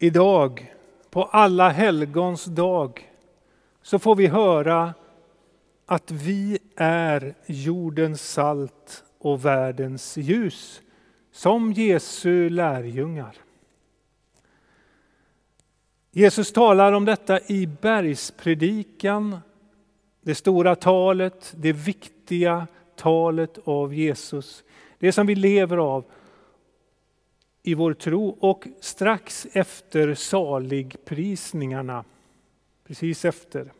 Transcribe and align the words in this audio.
Idag, 0.00 0.74
på 1.10 1.24
alla 1.24 1.68
helgons 1.68 2.44
dag, 2.44 3.10
så 3.82 3.98
får 3.98 4.16
vi 4.16 4.26
höra 4.26 4.94
att 5.86 6.10
vi 6.10 6.58
är 6.76 7.34
jordens 7.46 8.32
salt 8.32 9.04
och 9.18 9.44
världens 9.44 10.16
ljus, 10.16 10.80
som 11.32 11.72
Jesu 11.72 12.50
lärjungar. 12.50 13.36
Jesus 16.10 16.52
talar 16.52 16.92
om 16.92 17.04
detta 17.04 17.40
i 17.40 17.66
bergspredikan, 17.66 19.38
det 20.22 20.34
stora 20.34 20.74
talet, 20.74 21.54
det 21.56 21.72
viktiga 21.72 22.66
talet 22.96 23.58
av 23.64 23.94
Jesus. 23.94 24.64
Det 24.98 25.12
som 25.12 25.26
vi 25.26 25.34
lever 25.34 25.76
av 25.76 26.04
i 27.68 27.74
vår 27.74 27.92
tro 27.92 28.36
och 28.40 28.68
strax 28.80 29.46
efter 29.52 30.14
saligprisningarna. 30.14 32.04
Precis 32.86 33.24
efter. 33.24 33.72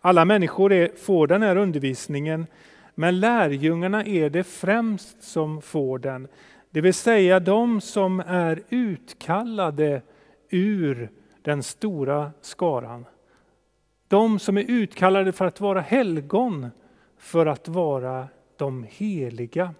Alla 0.00 0.24
människor 0.24 0.72
är, 0.72 0.90
får 0.96 1.26
den 1.26 1.42
här 1.42 1.56
undervisningen 1.56 2.46
men 2.94 3.20
lärjungarna 3.20 4.04
är 4.04 4.30
det 4.30 4.44
främst 4.44 5.22
som 5.22 5.62
får 5.62 5.98
den. 5.98 6.28
Det 6.70 6.80
vill 6.80 6.94
säga 6.94 7.40
de 7.40 7.80
som 7.80 8.20
är 8.20 8.62
utkallade 8.68 10.02
ur 10.50 11.10
den 11.42 11.62
stora 11.62 12.30
skaran. 12.40 13.04
De 14.08 14.38
som 14.38 14.58
är 14.58 14.64
utkallade 14.70 15.32
för 15.32 15.44
att 15.44 15.60
vara 15.60 15.80
helgon, 15.80 16.70
för 17.18 17.46
att 17.46 17.68
vara 17.68 18.28
de 18.56 18.86
heliga. 18.90 19.74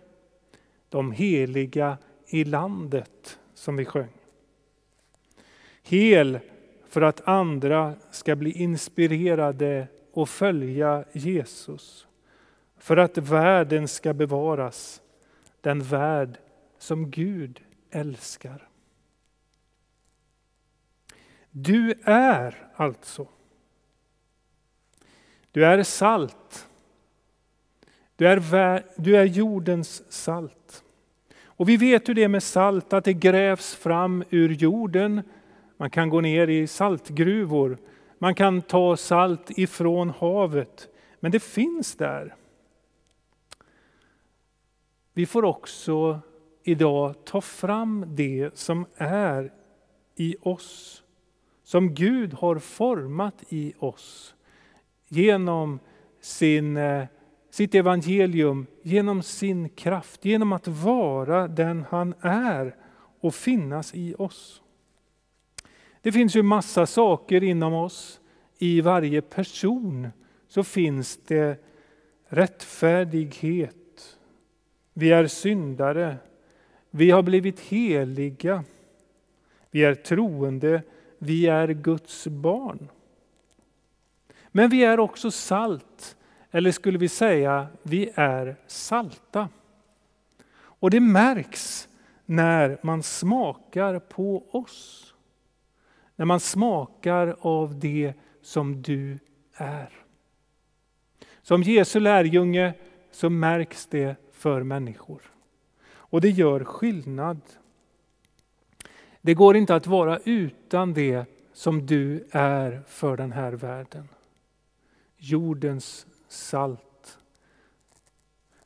De 0.89 1.13
heliga 1.13 1.97
i 2.27 2.45
landet, 2.45 3.39
som 3.55 3.77
vi 3.77 3.85
sjöng. 3.85 4.13
Hel 5.83 6.39
för 6.89 7.03
att 7.03 7.29
andra 7.29 7.95
ska 8.11 8.37
bli 8.37 8.53
inspirerade 8.53 9.89
och 10.13 10.29
följa 10.29 11.05
Jesus. 11.13 12.07
För 12.77 12.97
att 12.97 13.19
världen 13.19 13.89
ska 13.89 14.15
bevaras, 14.15 15.03
den 15.61 15.81
värld 15.81 16.39
som 16.79 17.11
Gud 17.11 17.61
älskar. 17.91 18.69
Du 21.51 21.95
är 22.05 22.69
alltså. 22.75 23.29
Du 25.51 25.65
är 25.65 25.83
salt. 25.83 26.69
Du 28.17 28.29
är, 28.29 28.85
du 28.97 29.17
är 29.17 29.25
jordens 29.25 30.13
salt. 30.13 30.85
Och 31.57 31.69
vi 31.69 31.77
vet 31.77 32.09
hur 32.09 32.15
det 32.15 32.25
är 32.25 32.29
med 32.29 32.43
salt, 32.43 32.93
att 32.93 33.05
det 33.05 33.13
grävs 33.13 33.75
fram 33.75 34.25
ur 34.31 34.49
jorden. 34.49 35.23
Man 35.77 35.91
kan 35.91 36.09
gå 36.09 36.21
ner 36.21 36.49
i 36.49 36.67
saltgruvor. 36.67 37.79
Man 38.19 38.35
kan 38.35 38.63
ta 38.63 38.97
salt 38.97 39.51
ifrån 39.51 40.11
havet. 40.11 40.89
Men 41.21 41.33
det 41.33 41.41
finns 41.41 41.95
där. 41.95 42.35
Vi 45.13 45.27
får 45.27 45.45
också 45.45 46.21
idag 46.63 47.15
ta 47.25 47.41
fram 47.41 48.05
det 48.09 48.59
som 48.59 48.87
är 48.97 49.53
i 50.17 50.37
oss 50.41 51.03
som 51.67 51.95
Gud 51.95 52.35
har 52.35 52.59
format 52.59 53.45
i 53.49 53.73
oss 53.79 54.35
genom 55.09 55.79
sin, 56.21 56.77
eh, 56.77 57.05
sitt 57.57 57.75
evangelium, 57.75 58.67
genom 58.83 59.23
sin 59.23 59.69
kraft, 59.69 60.25
genom 60.25 60.53
att 60.53 60.69
vara 60.69 61.49
den 61.49 61.85
han 61.91 62.15
är 62.21 62.77
och 63.21 63.35
finnas 63.35 63.95
i 63.95 64.15
oss. 64.19 64.63
Det 66.03 66.13
finns 66.13 66.37
ju 66.37 66.43
massa 66.43 66.87
saker 66.87 67.43
inom 67.43 67.75
oss. 67.75 68.21
I 68.59 68.81
varje 68.81 69.23
person 69.23 70.09
så 70.49 70.65
finns 70.65 71.19
det 71.27 71.65
rättfärdighet. 72.29 74.17
Vi 74.93 75.11
är 75.11 75.27
syndare. 75.27 76.17
Vi 76.91 77.11
har 77.11 77.23
blivit 77.23 77.61
heliga. 77.61 78.65
Vi 79.71 79.85
är 79.85 79.95
troende 79.95 80.83
vi 81.19 81.47
är 81.47 81.69
Guds 81.69 82.27
barn. 82.27 82.89
Men 84.49 84.71
vi 84.71 84.85
är 84.85 85.01
också 85.01 85.31
salt, 85.31 85.96
eller 86.57 86.73
skulle 86.73 86.99
vi 86.99 87.09
säga 87.09 87.69
vi 87.83 88.11
är 88.15 88.57
salta. 88.67 89.49
Och 90.57 90.91
det 90.91 91.01
märks 91.01 91.89
när 92.27 92.79
man 92.83 93.03
smakar 93.03 93.99
på 93.99 94.47
oss. 94.51 95.15
När 96.17 96.25
man 96.25 96.41
smakar 96.41 97.37
av 97.41 97.79
det 97.79 98.15
som 98.43 98.83
du 98.83 99.19
är. 99.55 99.93
Som 101.43 101.63
Jesu 101.63 102.01
lärjunge 102.01 102.75
så 103.11 103.31
märks 103.31 103.87
det 103.87 104.17
för 104.33 104.63
människor. 104.63 105.23
Och 105.89 106.21
det 106.21 106.31
gör 106.31 106.65
skillnad. 106.65 107.41
Det 109.21 109.35
går 109.35 109.57
inte 109.57 109.75
att 109.75 109.87
vara 109.87 110.19
utan 110.25 110.95
det 110.95 111.25
som 111.53 111.87
du 111.87 112.27
är 112.31 112.83
för 112.87 113.17
den 113.17 113.33
här 113.33 113.53
världen. 113.53 114.09
Jordens 115.17 116.07
salt. 116.29 117.19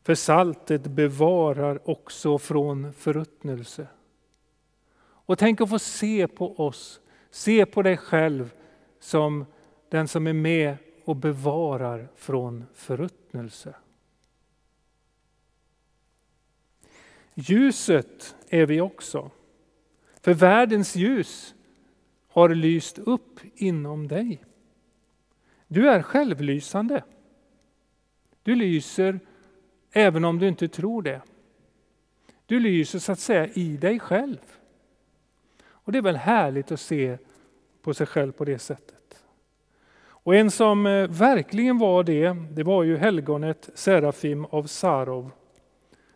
För 0.03 0.15
saltet 0.15 0.83
bevarar 0.83 1.91
också 1.91 2.39
från 2.39 2.93
förruttnelse. 2.93 3.87
Och 5.01 5.39
tänk 5.39 5.61
att 5.61 5.71
få 5.71 5.79
se 5.79 6.29
på 6.29 6.67
oss, 6.67 7.01
se 7.31 7.67
på 7.67 7.83
dig 7.83 7.97
själv 7.97 8.55
som 9.01 9.47
den 9.89 10.09
som 10.09 10.27
är 10.27 10.33
med 10.33 10.77
och 11.05 11.17
bevarar 11.17 12.09
från 12.17 12.65
förruttnelse. 12.75 13.75
Ljuset 17.35 18.37
är 18.49 18.67
vi 18.67 18.81
också. 18.81 19.31
För 20.21 20.35
världens 20.35 20.97
ljus 20.97 21.55
har 22.29 22.49
lyst 22.49 22.99
upp 22.99 23.41
inom 23.55 24.09
dig. 24.09 24.45
Du 25.67 25.89
är 25.89 26.03
självlysande. 26.03 27.05
Du 28.43 28.55
lyser 28.55 29.21
även 29.93 30.25
om 30.25 30.39
du 30.39 30.49
inte 30.49 30.69
tror 30.69 31.03
det. 31.03 31.21
Du 32.47 32.61
lyser 32.61 32.99
så 32.99 33.13
att 33.13 33.19
säga 33.19 33.47
i 33.55 33.77
dig 33.77 33.99
själv. 33.99 34.39
Och 35.63 35.93
Det 35.93 35.99
är 35.99 36.03
väl 36.03 36.17
härligt 36.17 36.73
att 36.73 36.81
se 36.81 37.19
på 37.83 37.95
sig 37.95 38.07
själv 38.07 38.33
på 38.33 38.45
det 38.45 38.59
sättet. 38.59 39.25
Och 40.23 40.35
En 40.35 40.51
som 40.51 40.87
eh, 40.87 41.09
verkligen 41.09 41.79
var 41.79 42.05
det, 42.05 42.37
det 42.51 42.63
var 42.63 42.83
ju 42.83 42.97
helgonet 42.97 43.71
Serafim 43.75 44.45
av 44.45 44.65
Sarov. 44.65 45.31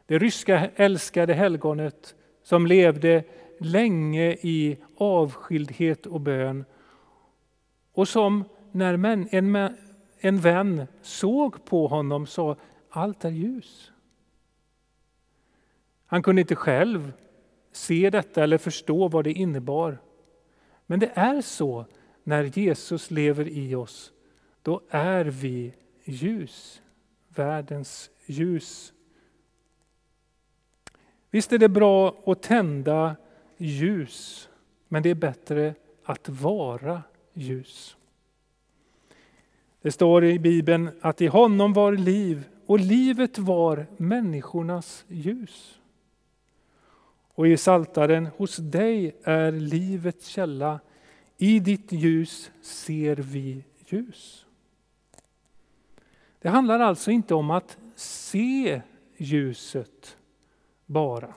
Det 0.06 0.18
ryska 0.18 0.70
älskade 0.76 1.34
helgonet 1.34 2.14
som 2.42 2.66
levde 2.66 3.24
länge 3.60 4.32
i 4.32 4.78
avskildhet 4.96 6.06
och 6.06 6.20
bön. 6.20 6.64
Och 7.92 8.08
som 8.08 8.44
när 8.72 8.94
en, 9.34 9.76
en 10.24 10.40
vän 10.40 10.86
såg 11.02 11.64
på 11.64 11.86
honom 11.86 12.26
sa 12.26 12.56
allt 12.90 13.24
är 13.24 13.30
ljus. 13.30 13.92
Han 16.06 16.22
kunde 16.22 16.40
inte 16.40 16.56
själv 16.56 17.12
se 17.72 18.10
detta 18.10 18.42
eller 18.42 18.58
förstå 18.58 19.08
vad 19.08 19.24
det 19.24 19.32
innebar. 19.32 19.98
Men 20.86 21.00
det 21.00 21.10
är 21.14 21.40
så 21.40 21.86
när 22.22 22.58
Jesus 22.58 23.10
lever 23.10 23.48
i 23.48 23.74
oss. 23.74 24.12
Då 24.62 24.80
är 24.88 25.24
vi 25.24 25.74
ljus, 26.04 26.82
världens 27.28 28.10
ljus. 28.26 28.92
Visst 31.30 31.52
är 31.52 31.58
det 31.58 31.68
bra 31.68 32.22
att 32.26 32.42
tända 32.42 33.16
ljus, 33.56 34.48
men 34.88 35.02
det 35.02 35.10
är 35.10 35.14
bättre 35.14 35.74
att 36.04 36.28
vara 36.28 37.02
ljus. 37.32 37.96
Det 39.84 39.92
står 39.92 40.24
i 40.24 40.38
Bibeln 40.38 40.90
att 41.00 41.20
i 41.20 41.26
honom 41.26 41.72
var 41.72 41.92
liv 41.92 42.44
och 42.66 42.80
livet 42.80 43.38
var 43.38 43.86
människornas 43.96 45.04
ljus. 45.08 45.80
Och 47.34 47.48
i 47.48 47.56
Saltaren, 47.56 48.26
hos 48.26 48.56
dig 48.56 49.16
är 49.22 49.52
livets 49.52 50.26
källa. 50.26 50.80
I 51.36 51.58
ditt 51.58 51.92
ljus 51.92 52.50
ser 52.62 53.16
vi 53.16 53.64
ljus. 53.86 54.46
Det 56.38 56.48
handlar 56.48 56.80
alltså 56.80 57.10
inte 57.10 57.34
om 57.34 57.50
att 57.50 57.78
se 57.96 58.82
ljuset 59.16 60.16
bara. 60.86 61.34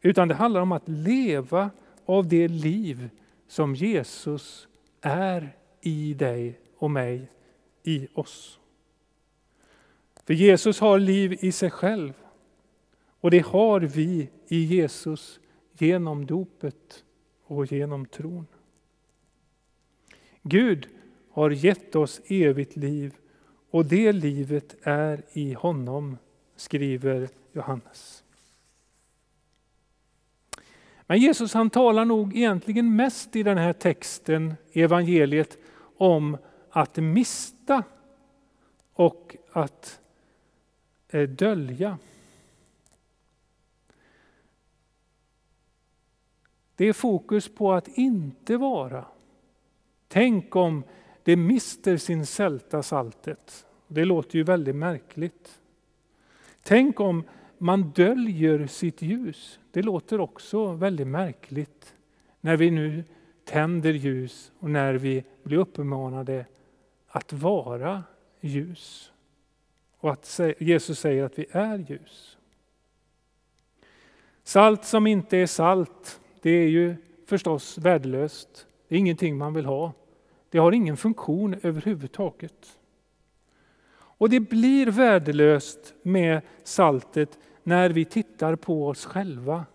Utan 0.00 0.28
det 0.28 0.34
handlar 0.34 0.60
om 0.60 0.72
att 0.72 0.88
leva 0.88 1.70
av 2.04 2.28
det 2.28 2.48
liv 2.48 3.10
som 3.48 3.74
Jesus 3.74 4.68
är 5.00 5.56
i 5.80 6.14
dig 6.14 6.60
och 6.78 6.90
mig, 6.90 7.28
i 7.88 8.08
oss. 8.14 8.58
För 10.24 10.34
Jesus 10.34 10.80
har 10.80 10.98
liv 10.98 11.36
i 11.40 11.52
sig 11.52 11.70
själv. 11.70 12.12
Och 13.20 13.30
det 13.30 13.46
har 13.46 13.80
vi 13.80 14.28
i 14.48 14.64
Jesus 14.64 15.40
genom 15.78 16.26
dopet 16.26 17.04
och 17.44 17.72
genom 17.72 18.06
tron. 18.06 18.46
Gud 20.42 20.88
har 21.30 21.50
gett 21.50 21.96
oss 21.96 22.20
evigt 22.26 22.76
liv 22.76 23.14
och 23.70 23.84
det 23.84 24.12
livet 24.12 24.76
är 24.82 25.22
i 25.32 25.52
honom, 25.52 26.16
skriver 26.56 27.28
Johannes. 27.52 28.24
Men 31.06 31.18
Jesus 31.18 31.54
han 31.54 31.70
talar 31.70 32.04
nog 32.04 32.36
egentligen 32.36 32.96
mest 32.96 33.36
i 33.36 33.42
den 33.42 33.58
här 33.58 33.72
texten, 33.72 34.54
evangeliet, 34.72 35.58
om 35.96 36.36
att 36.78 36.96
mista 36.96 37.82
och 38.92 39.36
att 39.52 40.00
eh, 41.08 41.28
dölja. 41.28 41.98
Det 46.76 46.84
är 46.84 46.92
fokus 46.92 47.54
på 47.54 47.72
att 47.72 47.88
inte 47.88 48.56
vara. 48.56 49.04
Tänk 50.08 50.56
om 50.56 50.84
det 51.22 51.36
mister 51.36 51.96
sin 51.96 52.26
sälta 52.26 52.82
saltet. 52.82 53.66
Det 53.86 54.04
låter 54.04 54.38
ju 54.38 54.44
väldigt 54.44 54.76
märkligt. 54.76 55.60
Tänk 56.62 57.00
om 57.00 57.24
man 57.58 57.90
döljer 57.90 58.66
sitt 58.66 59.02
ljus. 59.02 59.58
Det 59.70 59.82
låter 59.82 60.20
också 60.20 60.72
väldigt 60.72 61.08
märkligt 61.08 61.94
när 62.40 62.56
vi 62.56 62.70
nu 62.70 63.04
tänder 63.44 63.92
ljus 63.92 64.52
och 64.58 64.70
när 64.70 64.94
vi 64.94 65.24
blir 65.42 65.58
uppmanade 65.58 66.44
att 67.18 67.32
vara 67.32 68.04
ljus. 68.40 69.12
Och 69.98 70.10
att 70.10 70.40
Jesus 70.58 70.98
säger 70.98 71.24
att 71.24 71.38
vi 71.38 71.46
är 71.50 71.78
ljus. 71.78 72.38
Salt 74.44 74.84
som 74.84 75.06
inte 75.06 75.36
är 75.36 75.46
salt, 75.46 76.20
det 76.42 76.50
är 76.50 76.68
ju 76.68 76.96
förstås 77.26 77.78
värdelöst. 77.78 78.66
Det 78.88 78.94
är 78.94 78.98
ingenting 78.98 79.38
man 79.38 79.54
vill 79.54 79.64
ha. 79.64 79.92
Det 80.50 80.58
har 80.58 80.72
ingen 80.72 80.96
funktion 80.96 81.56
överhuvudtaget. 81.62 82.78
Och 83.90 84.30
det 84.30 84.40
blir 84.40 84.86
värdelöst 84.86 85.94
med 86.02 86.40
saltet 86.64 87.38
när 87.62 87.90
vi 87.90 88.04
tittar 88.04 88.56
på 88.56 88.88
oss 88.88 89.04
själva. 89.04 89.66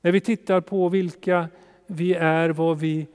När 0.00 0.12
vi 0.12 0.20
tittar 0.20 0.60
på 0.60 0.88
vilka 0.88 1.48
vi 1.86 2.14
är, 2.14 2.50
vad 2.50 2.78
vi, 2.78 3.06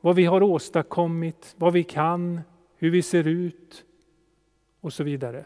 vad 0.00 0.16
vi 0.16 0.24
har 0.24 0.42
åstadkommit, 0.42 1.54
vad 1.58 1.72
vi 1.72 1.84
kan, 1.84 2.40
hur 2.82 2.90
vi 2.90 3.02
ser 3.02 3.26
ut 3.26 3.84
och 4.80 4.92
så 4.92 5.04
vidare. 5.04 5.44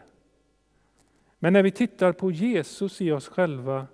Men 1.39 1.53
när 1.53 1.63
vi 1.63 1.71
tittar 1.71 2.11
på 2.11 2.31
Jesus 2.31 3.01
i 3.01 3.11
oss 3.11 3.27
själva, 3.27 3.87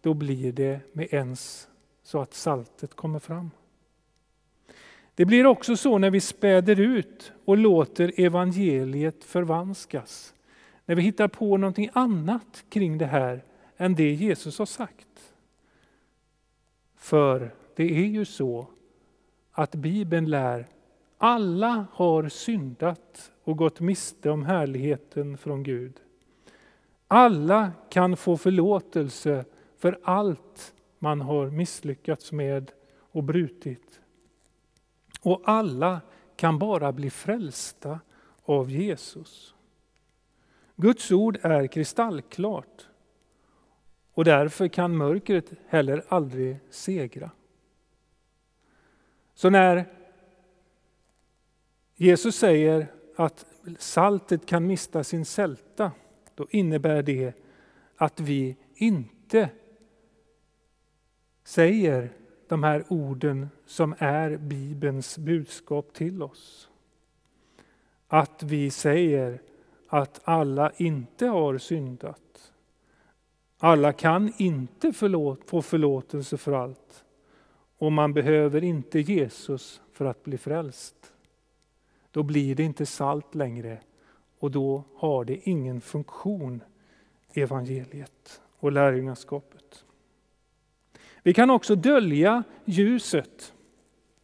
då 0.00 0.14
blir 0.14 0.52
det 0.52 0.80
med 0.92 1.08
ens 1.10 1.68
så 2.02 2.20
att 2.20 2.34
saltet 2.34 2.94
kommer 2.94 3.18
fram. 3.18 3.50
Det 5.14 5.24
blir 5.24 5.46
också 5.46 5.76
så 5.76 5.98
när 5.98 6.10
vi 6.10 6.20
späder 6.20 6.80
ut 6.80 7.32
och 7.44 7.58
låter 7.58 8.20
evangeliet 8.20 9.24
förvanskas. 9.24 10.34
När 10.84 10.94
vi 10.94 11.02
hittar 11.02 11.28
på 11.28 11.56
någonting 11.56 11.90
annat 11.92 12.64
kring 12.68 12.98
det 12.98 13.06
här 13.06 13.44
än 13.76 13.94
det 13.94 14.12
Jesus 14.12 14.58
har 14.58 14.66
sagt. 14.66 15.34
För 16.96 17.54
det 17.76 17.84
är 17.84 18.06
ju 18.06 18.24
så 18.24 18.66
att 19.52 19.74
Bibeln 19.74 20.30
lär 20.30 20.66
alla 21.24 21.86
har 21.92 22.28
syndat 22.28 23.32
och 23.44 23.56
gått 23.56 23.80
miste 23.80 24.30
om 24.30 24.44
härligheten 24.44 25.38
från 25.38 25.62
Gud. 25.62 26.00
Alla 27.08 27.72
kan 27.88 28.16
få 28.16 28.36
förlåtelse 28.36 29.44
för 29.78 30.00
allt 30.02 30.74
man 30.98 31.20
har 31.20 31.50
misslyckats 31.50 32.32
med 32.32 32.72
och 32.98 33.24
brutit. 33.24 34.00
Och 35.20 35.42
alla 35.44 36.00
kan 36.36 36.58
bara 36.58 36.92
bli 36.92 37.10
frälsta 37.10 38.00
av 38.42 38.70
Jesus. 38.70 39.54
Guds 40.76 41.12
ord 41.12 41.38
är 41.42 41.66
kristallklart 41.66 42.88
och 44.14 44.24
därför 44.24 44.68
kan 44.68 44.96
mörkret 44.96 45.52
heller 45.68 46.04
aldrig 46.08 46.58
segra. 46.70 47.30
Så 49.34 49.50
när 49.50 50.03
Jesus 52.04 52.36
säger 52.36 52.86
att 53.16 53.46
saltet 53.78 54.46
kan 54.46 54.66
mista 54.66 55.04
sin 55.04 55.24
sälta, 55.24 55.92
då 56.34 56.46
innebär 56.50 57.02
det 57.02 57.32
att 57.96 58.20
vi 58.20 58.56
inte 58.74 59.50
säger 61.44 62.12
de 62.48 62.62
här 62.62 62.84
orden 62.88 63.48
som 63.66 63.94
är 63.98 64.36
Bibelns 64.36 65.18
budskap 65.18 65.92
till 65.92 66.22
oss. 66.22 66.68
Att 68.08 68.42
vi 68.42 68.70
säger 68.70 69.42
att 69.88 70.20
alla 70.24 70.72
inte 70.76 71.26
har 71.26 71.58
syndat. 71.58 72.52
Alla 73.58 73.92
kan 73.92 74.32
inte 74.36 74.92
förlåt, 74.92 75.50
få 75.50 75.62
förlåtelse 75.62 76.36
för 76.36 76.52
allt. 76.52 77.04
Och 77.78 77.92
man 77.92 78.12
behöver 78.14 78.64
inte 78.64 79.00
Jesus 79.00 79.80
för 79.92 80.04
att 80.04 80.24
bli 80.24 80.38
frälst. 80.38 81.13
Då 82.14 82.22
blir 82.22 82.54
det 82.54 82.62
inte 82.62 82.86
salt 82.86 83.34
längre 83.34 83.78
och 84.38 84.50
då 84.50 84.84
har 84.96 85.24
det 85.24 85.48
ingen 85.48 85.80
funktion, 85.80 86.62
evangeliet 87.32 88.40
och 88.58 88.72
lärjungaskapet. 88.72 89.84
Vi 91.22 91.34
kan 91.34 91.50
också 91.50 91.74
dölja 91.74 92.42
ljuset, 92.64 93.54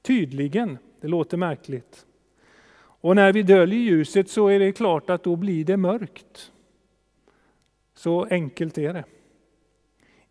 tydligen. 0.02 0.78
Det 1.00 1.08
låter 1.08 1.36
märkligt. 1.36 2.06
Och 2.76 3.16
när 3.16 3.32
vi 3.32 3.42
döljer 3.42 3.80
ljuset 3.80 4.30
så 4.30 4.48
är 4.48 4.58
det 4.58 4.72
klart 4.72 5.10
att 5.10 5.22
då 5.22 5.36
blir 5.36 5.64
det 5.64 5.76
mörkt. 5.76 6.52
Så 7.94 8.24
enkelt 8.24 8.78
är 8.78 8.94
det. 8.94 9.04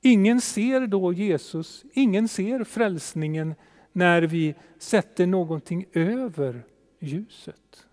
Ingen 0.01 0.41
ser 0.41 0.87
då 0.87 1.13
Jesus, 1.13 1.85
ingen 1.93 2.27
ser 2.27 2.63
frälsningen 2.63 3.55
när 3.91 4.21
vi 4.21 4.55
sätter 4.77 5.27
någonting 5.27 5.85
över 5.93 6.63
ljuset. 6.99 7.87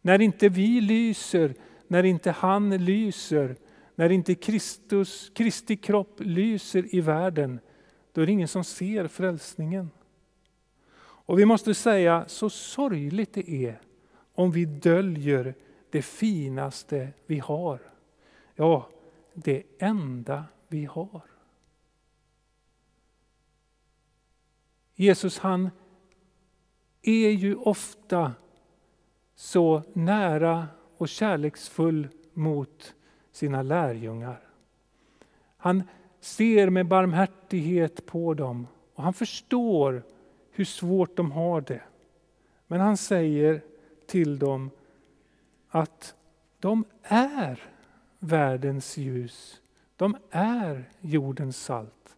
När 0.00 0.20
inte 0.20 0.48
vi 0.48 0.80
lyser, 0.80 1.54
när 1.86 2.02
inte 2.02 2.30
han 2.30 2.76
lyser, 2.76 3.56
när 3.94 4.10
inte 4.10 4.34
Kristus, 4.34 5.30
Kristi 5.34 5.76
kropp 5.76 6.20
lyser 6.20 6.94
i 6.94 7.00
världen, 7.00 7.60
då 8.12 8.20
är 8.20 8.26
det 8.26 8.32
ingen 8.32 8.48
som 8.48 8.64
ser 8.64 9.06
frälsningen. 9.06 9.90
Och 11.00 11.38
vi 11.38 11.44
måste 11.44 11.74
säga, 11.74 12.24
så 12.28 12.50
sorgligt 12.50 13.32
det 13.32 13.50
är 13.50 13.80
om 14.34 14.50
vi 14.50 14.64
döljer 14.64 15.54
det 15.90 16.02
finaste 16.02 17.08
vi 17.26 17.38
har. 17.38 17.80
Ja, 18.54 18.90
det 19.34 19.62
enda 19.78 20.44
vi 20.68 20.84
har. 20.84 21.22
Jesus 24.94 25.38
han 25.38 25.70
är 27.02 27.30
ju 27.30 27.54
ofta 27.54 28.32
så 29.34 29.82
nära 29.92 30.68
och 30.96 31.08
kärleksfull 31.08 32.08
mot 32.32 32.94
sina 33.32 33.62
lärjungar. 33.62 34.40
Han 35.56 35.82
ser 36.20 36.70
med 36.70 36.86
barmhärtighet 36.86 38.06
på 38.06 38.34
dem 38.34 38.66
och 38.94 39.02
han 39.02 39.14
förstår 39.14 40.02
hur 40.50 40.64
svårt 40.64 41.16
de 41.16 41.32
har 41.32 41.60
det. 41.60 41.82
Men 42.66 42.80
han 42.80 42.96
säger 42.96 43.62
till 44.06 44.38
dem 44.38 44.70
att 45.68 46.14
de 46.58 46.84
är 47.02 47.62
världens 48.18 48.96
ljus. 48.96 49.60
De 49.96 50.16
är 50.30 50.90
jordens 51.00 51.56
salt. 51.64 52.16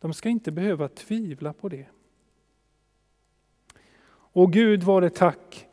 De 0.00 0.14
ska 0.14 0.28
inte 0.28 0.52
behöva 0.52 0.88
tvivla 0.88 1.52
på 1.52 1.68
det. 1.68 1.86
Och 4.38 4.52
Gud 4.52 4.82
var 4.82 5.00
det 5.00 5.10
tack 5.10 5.66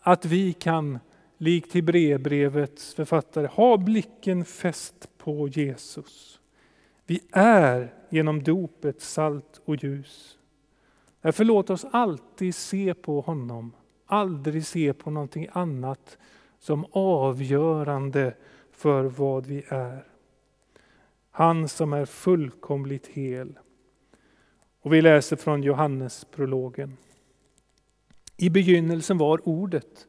att 0.00 0.24
vi 0.24 0.52
kan, 0.52 0.98
likt 1.38 1.74
Hebreerbrevets 1.74 2.94
författare, 2.94 3.46
ha 3.46 3.76
blicken 3.76 4.44
fäst 4.44 5.08
på 5.18 5.48
Jesus. 5.48 6.40
Vi 7.06 7.20
är 7.32 7.94
genom 8.08 8.42
dopet 8.42 9.00
salt 9.00 9.60
och 9.64 9.76
ljus. 9.84 10.38
Därför 11.20 11.44
låt 11.44 11.70
oss 11.70 11.86
alltid 11.90 12.54
se 12.54 12.94
på 12.94 13.20
honom, 13.20 13.72
aldrig 14.06 14.66
se 14.66 14.92
på 14.92 15.10
någonting 15.10 15.48
annat 15.52 16.18
som 16.58 16.86
avgörande 16.92 18.34
för 18.72 19.04
vad 19.04 19.46
vi 19.46 19.64
är. 19.68 20.04
Han 21.30 21.68
som 21.68 21.92
är 21.92 22.04
fullkomligt 22.04 23.06
hel. 23.06 23.58
Och 24.82 24.92
vi 24.92 25.02
läser 25.02 25.36
från 25.36 25.62
Johannesprologen. 25.62 26.96
I 28.42 28.50
begynnelsen 28.50 29.18
var 29.18 29.48
ordet 29.48 30.06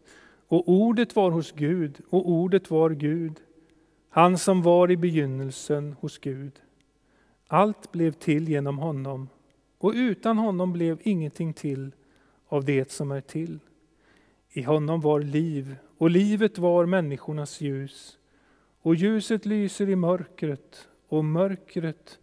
och 0.48 0.70
ordet 0.70 1.16
var 1.16 1.32
hos 1.32 1.52
Gud 1.52 2.02
och 2.10 2.30
ordet 2.30 2.72
var 2.72 2.90
Gud. 2.90 3.40
Han 4.10 4.38
som 4.38 4.62
var 4.62 4.92
i 4.92 4.98
begynnelsen 4.98 5.96
hos 6.00 6.18
Gud. 6.18 6.62
Allt 7.48 7.92
blev 7.92 8.12
till 8.12 8.50
genom 8.50 8.78
honom 8.78 9.30
och 9.78 9.92
utan 9.96 10.38
honom 10.38 10.74
blev 10.74 11.00
ingenting 11.04 11.54
till 11.54 11.92
av 12.48 12.66
det 12.66 12.92
som 12.92 13.12
är 13.12 13.22
till. 13.22 13.60
I 14.50 14.62
honom 14.62 15.02
var 15.02 15.20
liv, 15.20 15.76
och 15.98 16.10
livet 16.10 16.58
var 16.58 16.86
människornas 16.86 17.62
ljus. 17.62 18.18
Och 18.82 18.96
ljuset 18.96 19.46
lyser 19.46 19.90
i 19.90 19.96
mörkret, 19.96 20.88
och 21.08 21.26
mörkret 21.26 22.20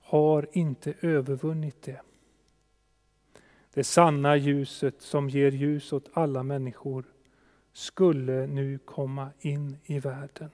har 0.00 0.48
inte 0.52 0.94
övervunnit 1.00 1.82
det. 1.82 2.00
Det 3.76 3.84
sanna 3.84 4.36
ljuset 4.36 5.02
som 5.02 5.28
ger 5.28 5.50
ljus 5.50 5.92
åt 5.92 6.10
alla 6.12 6.42
människor 6.42 7.04
skulle 7.72 8.46
nu 8.46 8.78
komma 8.78 9.28
in 9.40 9.76
i 9.84 9.98
världen. 9.98 10.50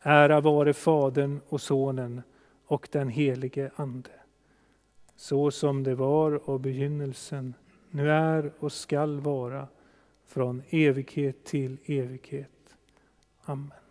Ära 0.00 0.40
vare 0.40 0.72
Fadern 0.72 1.40
och 1.48 1.60
Sonen 1.60 2.22
och 2.66 2.88
den 2.92 3.08
helige 3.08 3.70
Ande. 3.76 4.10
Så 5.16 5.50
som 5.50 5.82
det 5.82 5.94
var 5.94 6.50
och 6.50 6.60
begynnelsen, 6.60 7.54
nu 7.90 8.10
är 8.10 8.52
och 8.58 8.72
skall 8.72 9.20
vara, 9.20 9.68
från 10.26 10.62
evighet 10.70 11.44
till 11.44 11.76
evighet. 11.86 12.76
Amen. 13.44 13.85